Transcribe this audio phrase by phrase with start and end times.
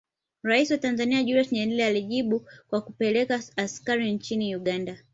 [0.41, 4.97] Rais wa Tanzania Julius Nyerere alijibu kwa kupeleka askari nchini Uganda